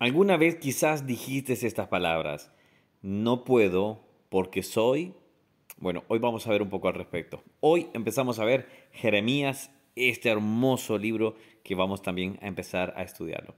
Alguna 0.00 0.36
vez 0.36 0.56
quizás 0.56 1.06
dijiste 1.06 1.52
estas 1.52 1.86
palabras, 1.86 2.50
no 3.00 3.44
puedo 3.44 4.00
porque 4.28 4.64
soy... 4.64 5.14
Bueno, 5.76 6.02
hoy 6.08 6.18
vamos 6.18 6.46
a 6.46 6.50
ver 6.50 6.62
un 6.62 6.68
poco 6.68 6.88
al 6.88 6.94
respecto. 6.94 7.44
Hoy 7.60 7.86
empezamos 7.94 8.40
a 8.40 8.44
ver 8.44 8.88
Jeremías, 8.90 9.70
este 9.94 10.30
hermoso 10.30 10.98
libro 10.98 11.36
que 11.62 11.76
vamos 11.76 12.02
también 12.02 12.40
a 12.42 12.48
empezar 12.48 12.92
a 12.96 13.04
estudiarlo. 13.04 13.54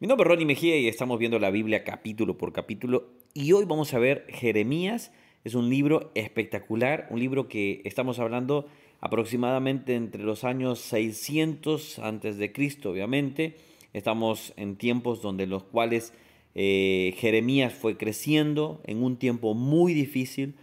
Mi 0.00 0.08
nombre 0.08 0.24
es 0.24 0.28
Ronnie 0.28 0.44
Mejía 0.44 0.76
y 0.76 0.88
estamos 0.88 1.20
viendo 1.20 1.38
la 1.38 1.50
Biblia 1.50 1.84
capítulo 1.84 2.36
por 2.36 2.52
capítulo 2.52 3.12
y 3.32 3.52
hoy 3.52 3.64
vamos 3.64 3.94
a 3.94 4.00
ver 4.00 4.26
Jeremías. 4.28 5.12
Es 5.44 5.54
un 5.54 5.70
libro 5.70 6.10
espectacular, 6.16 7.06
un 7.10 7.20
libro 7.20 7.46
que 7.46 7.82
estamos 7.84 8.18
hablando 8.18 8.66
aproximadamente 9.00 9.94
entre 9.94 10.24
los 10.24 10.42
años 10.42 10.80
600 10.80 12.00
antes 12.00 12.38
de 12.38 12.52
Cristo, 12.52 12.90
obviamente, 12.90 13.54
Estamos 13.96 14.52
en 14.58 14.76
tiempos 14.76 15.22
donde 15.22 15.46
los 15.46 15.62
cuales 15.62 16.12
eh, 16.54 17.14
Jeremías 17.16 17.72
fue 17.72 17.96
creciendo 17.96 18.82
en 18.84 19.02
un 19.02 19.16
tiempo 19.16 19.54
muy 19.54 19.94
difícil 19.94 20.54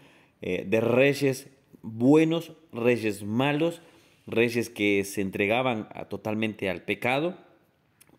eh, 0.44 0.68
de 0.70 0.80
reyes 0.80 1.50
buenos, 1.82 2.52
reyes 2.72 3.24
malos, 3.24 3.82
reyes 4.28 4.70
que 4.70 5.04
se 5.04 5.22
entregaban 5.22 5.90
totalmente 6.12 6.70
al 6.70 6.84
pecado, 6.84 7.36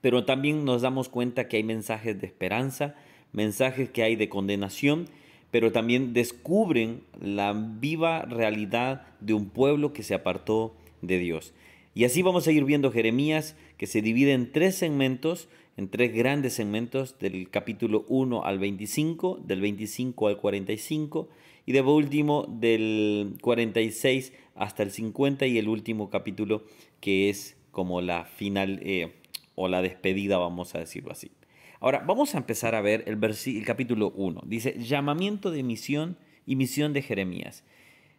pero 0.00 0.24
también 0.24 0.64
nos 0.64 0.82
damos 0.82 1.08
cuenta 1.08 1.46
que 1.46 1.58
hay 1.58 1.62
mensajes 1.62 2.20
de 2.20 2.26
esperanza, 2.26 2.96
mensajes 3.30 3.90
que 3.90 4.02
hay 4.02 4.16
de 4.16 4.28
condenación, 4.28 5.06
pero 5.52 5.70
también 5.70 6.12
descubren 6.12 7.04
la 7.20 7.52
viva 7.52 8.22
realidad 8.22 9.06
de 9.20 9.34
un 9.34 9.48
pueblo 9.48 9.92
que 9.92 10.02
se 10.02 10.14
apartó 10.14 10.74
de 11.02 11.20
Dios. 11.20 11.54
Y 11.94 12.02
así 12.02 12.22
vamos 12.22 12.48
a 12.48 12.50
ir 12.50 12.64
viendo 12.64 12.90
Jeremías, 12.90 13.54
que 13.76 13.86
se 13.86 14.02
divide 14.02 14.32
en 14.32 14.52
tres 14.52 14.76
segmentos, 14.76 15.48
en 15.76 15.88
tres 15.88 16.14
grandes 16.14 16.54
segmentos, 16.54 17.18
del 17.18 17.50
capítulo 17.50 18.04
1 18.08 18.44
al 18.44 18.58
25, 18.58 19.40
del 19.44 19.60
25 19.60 20.28
al 20.28 20.36
45, 20.36 21.28
y 21.66 21.72
de 21.72 21.80
último 21.80 22.46
del 22.48 23.36
46 23.40 24.32
hasta 24.54 24.82
el 24.82 24.90
50, 24.90 25.46
y 25.46 25.58
el 25.58 25.68
último 25.68 26.10
capítulo 26.10 26.64
que 27.00 27.30
es 27.30 27.56
como 27.70 28.00
la 28.00 28.24
final 28.24 28.80
eh, 28.82 29.12
o 29.54 29.68
la 29.68 29.82
despedida, 29.82 30.38
vamos 30.38 30.74
a 30.74 30.78
decirlo 30.78 31.12
así. 31.12 31.32
Ahora, 31.80 32.02
vamos 32.06 32.34
a 32.34 32.38
empezar 32.38 32.74
a 32.74 32.80
ver 32.80 33.04
el, 33.06 33.22
el 33.22 33.64
capítulo 33.64 34.12
1. 34.16 34.42
Dice, 34.46 34.76
llamamiento 34.78 35.50
de 35.50 35.62
misión 35.62 36.16
y 36.46 36.56
misión 36.56 36.92
de 36.92 37.02
Jeremías. 37.02 37.64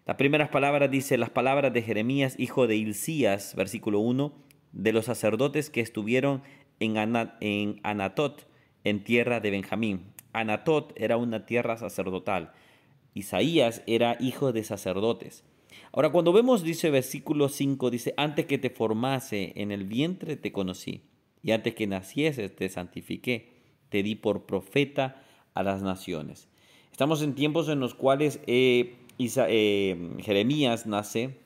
Las 0.05 0.17
primeras 0.17 0.49
palabras 0.49 0.91
dice 0.91 1.17
las 1.17 1.31
palabras 1.31 1.73
de 1.73 1.81
Jeremías, 1.81 2.35
hijo 2.37 2.67
de 2.67 2.75
Hilcías, 2.75 3.55
versículo 3.55 3.99
1, 4.02 4.33
de 4.75 4.93
los 4.93 5.05
sacerdotes 5.05 5.71
que 5.71 5.81
estuvieron 5.81 6.43
en, 6.79 6.95
en 7.39 7.79
Anatot, 7.81 8.47
en 8.83 9.03
tierra 9.03 9.39
de 9.39 9.49
Benjamín. 9.49 10.13
Anatot 10.33 10.93
era 10.95 11.17
una 11.17 11.45
tierra 11.45 11.77
sacerdotal. 11.77 12.51
Isaías 13.13 13.81
era 13.87 14.17
hijo 14.19 14.51
de 14.51 14.63
sacerdotes. 14.63 15.43
Ahora, 15.91 16.11
cuando 16.11 16.33
vemos, 16.33 16.63
dice 16.63 16.89
versículo 16.89 17.49
5, 17.49 17.89
dice, 17.89 18.13
antes 18.17 18.45
que 18.45 18.57
te 18.57 18.69
formase 18.69 19.53
en 19.55 19.71
el 19.71 19.85
vientre 19.85 20.35
te 20.35 20.51
conocí, 20.51 21.03
y 21.41 21.51
antes 21.51 21.73
que 21.75 21.87
nacieses 21.87 22.55
te 22.55 22.67
santifiqué, 22.69 23.53
te 23.89 24.03
di 24.03 24.15
por 24.15 24.45
profeta 24.45 25.23
a 25.53 25.63
las 25.63 25.81
naciones. 25.81 26.49
Estamos 26.91 27.21
en 27.21 27.35
tiempos 27.35 27.69
en 27.69 27.79
los 27.79 27.93
cuales 27.93 28.41
eh, 28.47 28.95
eh, 29.19 30.15
Jeremías 30.19 30.85
nace 30.85 31.37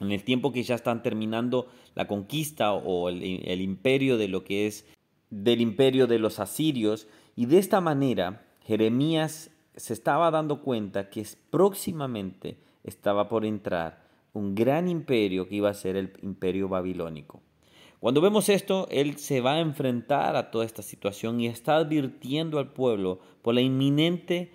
en 0.00 0.12
el 0.12 0.24
tiempo 0.24 0.52
que 0.52 0.62
ya 0.62 0.74
están 0.74 1.02
terminando 1.02 1.68
la 1.94 2.06
conquista 2.06 2.72
o 2.72 3.08
el, 3.08 3.60
imperio 3.60 4.18
de 4.18 4.28
lo 4.28 4.44
que 4.44 4.66
es 4.66 4.86
del 5.30 5.60
imperio 5.60 6.06
de 6.06 6.18
los 6.18 6.38
asirios 6.38 7.08
y 7.34 7.46
de 7.46 7.58
esta 7.58 7.80
manera 7.80 8.46
Jeremías 8.64 9.50
se 9.76 9.92
estaba 9.92 10.30
dando 10.30 10.62
cuenta 10.62 11.10
que 11.10 11.26
próximamente 11.50 12.58
estaba 12.84 13.28
por 13.28 13.44
entrar 13.44 14.06
un 14.32 14.54
gran 14.54 14.88
imperio 14.88 15.48
que 15.48 15.56
iba 15.56 15.70
a 15.70 15.74
ser 15.74 15.96
el 15.96 16.12
imperio 16.22 16.68
babilónico. 16.68 17.42
Cuando 18.00 18.20
vemos 18.20 18.48
esto, 18.48 18.86
él 18.90 19.18
se 19.18 19.40
va 19.40 19.54
a 19.54 19.60
enfrentar 19.60 20.36
a 20.36 20.50
toda 20.50 20.64
esta 20.64 20.82
situación 20.82 21.40
y 21.40 21.46
está 21.46 21.76
advirtiendo 21.76 22.58
al 22.58 22.72
pueblo 22.72 23.20
por 23.42 23.54
la 23.54 23.62
inminente 23.62 24.52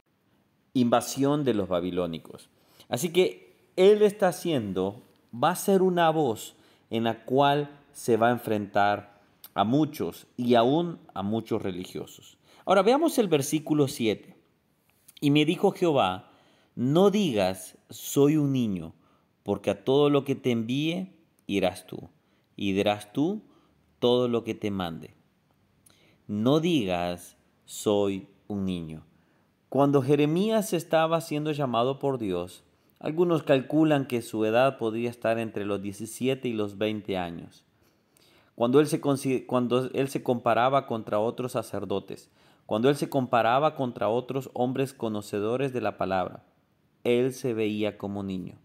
invasión 0.74 1.44
de 1.44 1.54
los 1.54 1.68
babilónicos. 1.68 2.50
Así 2.88 3.10
que 3.10 3.56
él 3.76 4.04
está 4.04 4.28
haciendo, 4.28 5.02
va 5.34 5.52
a 5.52 5.56
ser 5.56 5.82
una 5.82 6.10
voz 6.10 6.56
en 6.90 7.04
la 7.04 7.24
cual 7.26 7.70
se 7.94 8.18
va 8.18 8.30
a 8.30 8.32
enfrentar 8.32 9.22
a 9.54 9.64
muchos 9.64 10.28
y 10.38 10.56
aún 10.56 11.00
a 11.14 11.24
muchos 11.24 11.62
religiosos. 11.62 12.38
Ahora 12.66 12.84
veamos 12.84 13.18
el 13.18 13.28
versículo 13.28 13.88
7. 13.88 14.36
Y 15.20 15.32
me 15.32 15.46
dijo 15.46 15.72
Jehová, 15.72 16.32
no 16.76 17.12
digas, 17.12 17.78
soy 17.90 18.38
un 18.38 18.54
niño, 18.54 18.94
porque 19.44 19.72
a 19.72 19.84
todo 19.84 20.10
lo 20.10 20.24
que 20.24 20.36
te 20.36 20.52
envíe 20.52 21.12
irás 21.48 21.86
tú, 21.86 22.10
y 22.56 22.72
dirás 22.74 23.12
tú 23.14 23.42
todo 24.00 24.28
lo 24.28 24.44
que 24.44 24.56
te 24.56 24.72
mande. 24.72 25.14
No 26.28 26.60
digas, 26.60 27.38
soy 27.66 28.28
un 28.48 28.66
niño. 28.66 29.06
Cuando 29.70 30.02
Jeremías 30.02 30.74
estaba 30.74 31.22
siendo 31.22 31.52
llamado 31.52 32.00
por 32.00 32.18
Dios, 32.18 32.64
algunos 33.02 33.42
calculan 33.42 34.06
que 34.06 34.22
su 34.22 34.46
edad 34.46 34.78
podría 34.78 35.10
estar 35.10 35.40
entre 35.40 35.66
los 35.66 35.82
17 35.82 36.48
y 36.48 36.54
los 36.54 36.78
20 36.78 37.18
años. 37.18 37.66
Cuando 38.54 38.80
él, 38.80 38.86
se, 38.86 39.02
cuando 39.48 39.90
él 39.92 40.08
se 40.08 40.22
comparaba 40.22 40.86
contra 40.86 41.20
otros 41.20 41.54
sacerdotes, 41.54 42.30
cuando 42.68 42.90
él 42.90 42.96
se 42.96 43.10
comparaba 43.10 43.74
contra 43.74 44.08
otros 44.08 44.52
hombres 44.54 44.94
conocedores 44.94 45.74
de 45.74 45.82
la 45.82 45.98
palabra, 45.98 46.44
él 47.04 47.34
se 47.34 47.56
veía 47.56 47.98
como 47.98 48.22
niño. 48.22 48.60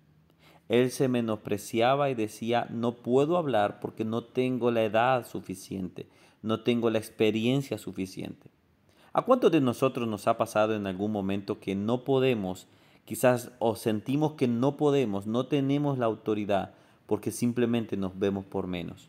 Él 0.69 0.91
se 0.91 1.09
menospreciaba 1.09 2.11
y 2.11 2.15
decía, 2.15 2.67
no 2.69 2.97
puedo 2.97 3.39
hablar 3.39 3.81
porque 3.81 4.05
no 4.05 4.23
tengo 4.23 4.71
la 4.71 4.85
edad 4.85 5.27
suficiente, 5.27 6.09
no 6.43 6.61
tengo 6.61 6.91
la 6.91 6.99
experiencia 6.99 7.79
suficiente. 7.79 8.51
¿A 9.15 9.23
cuántos 9.23 9.51
de 9.51 9.63
nosotros 9.63 10.07
nos 10.07 10.29
ha 10.29 10.37
pasado 10.37 10.75
en 10.75 10.87
algún 10.87 11.11
momento 11.11 11.59
que 11.59 11.75
no 11.75 12.05
podemos, 12.05 12.67
quizás 13.07 13.51
o 13.59 13.75
sentimos 13.77 14.33
que 14.33 14.49
no 14.49 14.77
podemos, 14.77 15.27
no 15.27 15.47
tenemos 15.47 15.97
la 15.97 16.05
autoridad 16.05 16.75
porque 17.07 17.31
simplemente 17.31 17.97
nos 17.97 18.19
vemos 18.19 18.45
por 18.45 18.67
menos? 18.67 19.09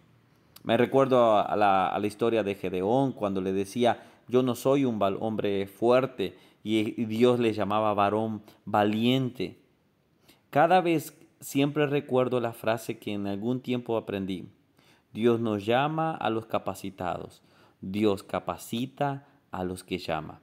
Me 0.64 0.78
recuerdo 0.78 1.38
a 1.38 1.56
la, 1.58 2.00
historia 2.08 2.44
de 2.44 2.56
Gedeón 2.56 3.12
cuando 3.12 3.42
le 3.42 3.52
decía, 3.52 4.04
yo 4.30 4.44
no 4.44 4.56
soy 4.56 4.86
un 4.86 5.02
hombre 5.20 5.68
fuerte 5.68 6.38
y 6.64 7.06
Dios 7.06 7.40
le 7.40 7.54
llamaba 7.54 7.94
varón 7.94 8.42
valiente. 8.66 9.58
Cada 10.50 10.82
vez 10.82 11.18
siempre 11.40 11.88
recuerdo 11.88 12.40
la 12.40 12.54
frase 12.54 12.98
que 12.98 13.14
en 13.14 13.28
algún 13.28 13.62
tiempo 13.62 13.98
aprendí. 13.98 14.50
Dios 15.14 15.40
nos 15.40 15.66
llama 15.66 16.16
a 16.16 16.30
los 16.30 16.46
capacitados. 16.46 17.42
Dios 17.82 18.24
capacita 18.24 19.26
a 19.52 19.64
los 19.64 19.84
que 19.84 19.98
llama. 19.98 20.42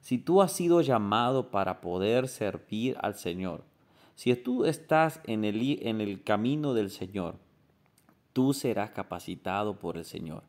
Si 0.00 0.18
tú 0.18 0.42
has 0.42 0.52
sido 0.52 0.80
llamado 0.80 1.50
para 1.50 1.80
poder 1.80 2.28
servir 2.28 2.96
al 3.00 3.14
Señor, 3.14 3.64
si 4.14 4.34
tú 4.34 4.64
estás 4.64 5.20
en 5.24 5.44
el, 5.44 5.80
en 5.86 6.00
el 6.00 6.22
camino 6.22 6.74
del 6.74 6.90
Señor, 6.90 7.36
tú 8.32 8.52
serás 8.52 8.90
capacitado 8.90 9.78
por 9.78 9.96
el 9.96 10.04
Señor. 10.04 10.42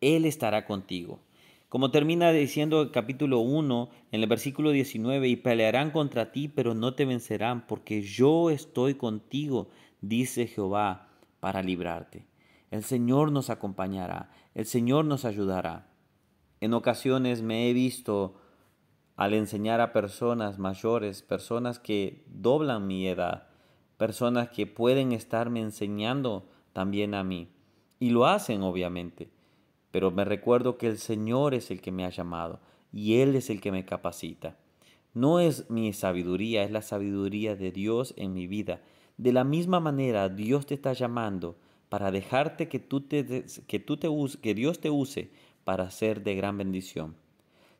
Él 0.00 0.24
estará 0.24 0.64
contigo. 0.64 1.20
Como 1.68 1.92
termina 1.92 2.32
diciendo 2.32 2.82
el 2.82 2.90
capítulo 2.90 3.38
1 3.38 3.90
en 4.10 4.22
el 4.22 4.28
versículo 4.28 4.70
19, 4.70 5.28
y 5.28 5.36
pelearán 5.36 5.92
contra 5.92 6.32
ti, 6.32 6.48
pero 6.48 6.74
no 6.74 6.94
te 6.94 7.04
vencerán, 7.04 7.66
porque 7.66 8.02
yo 8.02 8.50
estoy 8.50 8.94
contigo, 8.94 9.68
dice 10.00 10.46
Jehová, 10.48 11.08
para 11.38 11.62
librarte. 11.62 12.24
El 12.70 12.82
Señor 12.82 13.30
nos 13.30 13.50
acompañará, 13.50 14.30
el 14.54 14.66
Señor 14.66 15.04
nos 15.04 15.24
ayudará. 15.24 15.86
En 16.60 16.74
ocasiones 16.74 17.42
me 17.42 17.68
he 17.68 17.72
visto 17.72 18.34
al 19.20 19.34
enseñar 19.34 19.82
a 19.82 19.92
personas 19.92 20.58
mayores, 20.58 21.20
personas 21.20 21.78
que 21.78 22.24
doblan 22.26 22.86
mi 22.86 23.06
edad, 23.06 23.48
personas 23.98 24.48
que 24.48 24.66
pueden 24.66 25.12
estarme 25.12 25.60
enseñando 25.60 26.48
también 26.72 27.12
a 27.12 27.22
mí. 27.22 27.50
Y 27.98 28.12
lo 28.12 28.24
hacen 28.24 28.62
obviamente, 28.62 29.28
pero 29.90 30.10
me 30.10 30.24
recuerdo 30.24 30.78
que 30.78 30.86
el 30.86 30.96
Señor 30.96 31.52
es 31.52 31.70
el 31.70 31.82
que 31.82 31.92
me 31.92 32.06
ha 32.06 32.08
llamado 32.08 32.60
y 32.94 33.16
Él 33.16 33.36
es 33.36 33.50
el 33.50 33.60
que 33.60 33.70
me 33.70 33.84
capacita. 33.84 34.56
No 35.12 35.38
es 35.38 35.68
mi 35.68 35.92
sabiduría, 35.92 36.64
es 36.64 36.70
la 36.70 36.80
sabiduría 36.80 37.56
de 37.56 37.72
Dios 37.72 38.14
en 38.16 38.32
mi 38.32 38.46
vida. 38.46 38.80
De 39.18 39.34
la 39.34 39.44
misma 39.44 39.80
manera, 39.80 40.30
Dios 40.30 40.64
te 40.64 40.72
está 40.72 40.94
llamando 40.94 41.58
para 41.90 42.10
dejarte 42.10 42.70
que, 42.70 42.78
tú 42.78 43.02
te, 43.02 43.44
que, 43.66 43.80
tú 43.80 43.98
te, 43.98 44.08
que 44.40 44.54
Dios 44.54 44.80
te 44.80 44.88
use 44.88 45.30
para 45.64 45.90
ser 45.90 46.22
de 46.22 46.36
gran 46.36 46.56
bendición. 46.56 47.16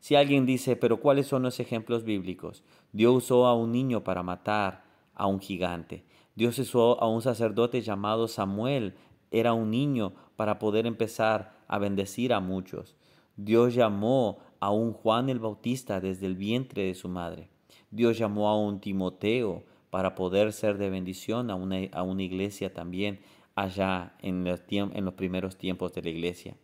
Si 0.01 0.15
alguien 0.15 0.47
dice, 0.47 0.77
pero 0.77 1.01
¿cuáles 1.01 1.27
son 1.27 1.43
los 1.43 1.61
ejemplos 1.61 2.05
bíblicos? 2.05 2.65
Dios 2.93 3.15
usó 3.15 3.47
a 3.47 3.55
un 3.55 3.71
niño 3.71 4.03
para 4.03 4.23
matar 4.23 4.85
a 5.15 5.27
un 5.27 5.41
gigante. 5.41 6.05
Dios 6.35 6.59
usó 6.59 7.01
a 7.03 7.09
un 7.09 7.21
sacerdote 7.21 7.83
llamado 7.83 8.27
Samuel, 8.27 8.95
era 9.31 9.53
un 9.53 9.71
niño 9.71 10.15
para 10.37 10.59
poder 10.59 10.87
empezar 10.87 11.53
a 11.69 11.79
bendecir 11.79 12.33
a 12.33 12.41
muchos. 12.41 12.97
Dios 13.37 13.75
llamó 13.75 14.39
a 14.59 14.71
un 14.71 14.93
Juan 14.93 15.29
el 15.29 15.39
Bautista 15.39 16.01
desde 16.01 16.27
el 16.27 16.35
vientre 16.35 16.85
de 16.85 16.95
su 16.95 17.09
madre. 17.09 17.51
Dios 17.91 18.19
llamó 18.19 18.49
a 18.49 18.59
un 18.59 18.81
Timoteo 18.81 19.65
para 19.91 20.15
poder 20.15 20.53
ser 20.53 20.79
de 20.79 20.89
bendición 20.89 21.51
a 21.51 21.55
una, 21.57 21.79
a 21.93 22.03
una 22.03 22.23
iglesia 22.23 22.73
también 22.73 23.21
allá 23.55 24.15
en 24.21 24.45
los, 24.45 24.63
en 24.69 25.05
los 25.05 25.15
primeros 25.15 25.57
tiempos 25.57 25.93
de 25.93 26.03
la 26.03 26.09
iglesia. 26.09 26.57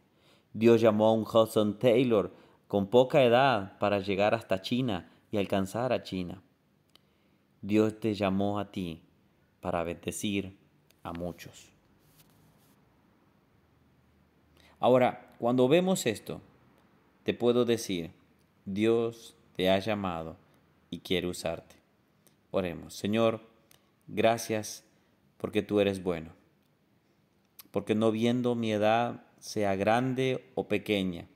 Dios 0.52 0.80
llamó 0.80 1.06
a 1.08 1.12
un 1.12 1.22
Hudson 1.24 1.78
Taylor 1.78 2.32
con 2.68 2.88
poca 2.88 3.22
edad 3.22 3.78
para 3.78 4.00
llegar 4.00 4.34
hasta 4.34 4.62
China 4.62 5.10
y 5.30 5.38
alcanzar 5.38 5.92
a 5.92 6.02
China. 6.02 6.42
Dios 7.62 7.98
te 8.00 8.14
llamó 8.14 8.58
a 8.58 8.70
ti 8.70 9.02
para 9.60 9.82
bendecir 9.82 10.56
a 11.02 11.12
muchos. 11.12 11.72
Ahora, 14.78 15.34
cuando 15.38 15.68
vemos 15.68 16.06
esto, 16.06 16.40
te 17.22 17.34
puedo 17.34 17.64
decir, 17.64 18.12
Dios 18.64 19.36
te 19.54 19.70
ha 19.70 19.78
llamado 19.78 20.36
y 20.90 21.00
quiere 21.00 21.26
usarte. 21.26 21.76
Oremos, 22.50 22.94
Señor, 22.94 23.40
gracias 24.06 24.84
porque 25.36 25.62
tú 25.62 25.80
eres 25.80 26.02
bueno, 26.02 26.30
porque 27.70 27.94
no 27.94 28.10
viendo 28.10 28.54
mi 28.54 28.72
edad, 28.72 29.24
sea 29.38 29.76
grande 29.76 30.50
o 30.54 30.68
pequeña, 30.68 31.28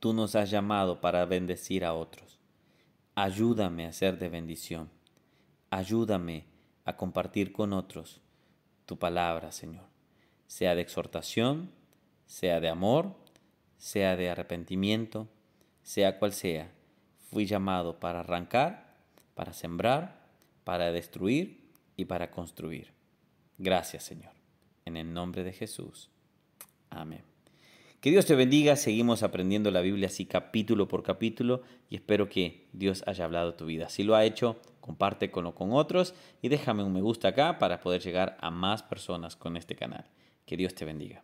tú 0.00 0.12
nos 0.12 0.34
has 0.34 0.50
llamado 0.50 1.00
para 1.00 1.24
bendecir 1.26 1.84
a 1.84 1.94
otros. 1.94 2.40
Ayúdame 3.14 3.86
a 3.86 3.92
ser 3.92 4.18
de 4.18 4.28
bendición. 4.28 4.90
Ayúdame 5.68 6.46
a 6.84 6.96
compartir 6.96 7.52
con 7.52 7.72
otros 7.72 8.20
tu 8.86 8.98
palabra, 8.98 9.52
Señor, 9.52 9.84
sea 10.48 10.74
de 10.74 10.80
exhortación, 10.80 11.70
sea 12.26 12.58
de 12.58 12.68
amor, 12.68 13.14
sea 13.76 14.16
de 14.16 14.30
arrepentimiento, 14.30 15.28
sea 15.84 16.18
cual 16.18 16.32
sea, 16.32 16.72
fui 17.30 17.46
llamado 17.46 18.00
para 18.00 18.20
arrancar, 18.20 18.96
para 19.34 19.52
sembrar, 19.52 20.26
para 20.64 20.90
destruir 20.90 21.70
y 21.96 22.06
para 22.06 22.32
construir. 22.32 22.92
Gracias 23.58 24.02
Señor. 24.02 24.32
En 24.84 24.96
el 24.96 25.12
nombre 25.12 25.44
de 25.44 25.52
Jesús. 25.52 26.10
Amén. 26.88 27.29
Que 28.00 28.10
Dios 28.10 28.24
te 28.24 28.34
bendiga. 28.34 28.76
Seguimos 28.76 29.22
aprendiendo 29.22 29.70
la 29.70 29.82
Biblia 29.82 30.06
así 30.06 30.24
capítulo 30.24 30.88
por 30.88 31.02
capítulo 31.02 31.62
y 31.90 31.96
espero 31.96 32.30
que 32.30 32.66
Dios 32.72 33.04
haya 33.06 33.26
hablado 33.26 33.54
tu 33.54 33.66
vida. 33.66 33.90
Si 33.90 34.04
lo 34.04 34.14
ha 34.14 34.24
hecho, 34.24 34.58
comparte 34.80 35.30
con, 35.30 35.52
con 35.52 35.72
otros 35.72 36.14
y 36.40 36.48
déjame 36.48 36.82
un 36.82 36.94
me 36.94 37.02
gusta 37.02 37.28
acá 37.28 37.58
para 37.58 37.80
poder 37.80 38.00
llegar 38.00 38.38
a 38.40 38.50
más 38.50 38.82
personas 38.82 39.36
con 39.36 39.54
este 39.58 39.76
canal. 39.76 40.06
Que 40.46 40.56
Dios 40.56 40.74
te 40.74 40.86
bendiga. 40.86 41.22